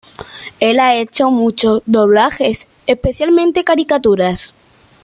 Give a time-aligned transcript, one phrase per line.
[0.59, 4.51] Él ha hecho muchos doblajes, especialmente caricaturas.